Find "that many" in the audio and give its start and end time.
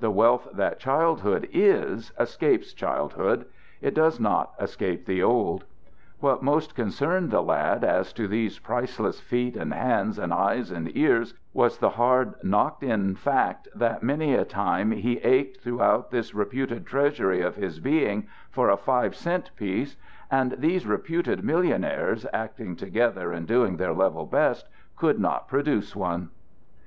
13.74-14.34